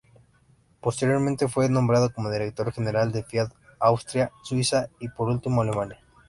[0.81, 5.99] Posteriormente, fue nombrado como director general de Fiat Austria, Suiza y por último Alemania.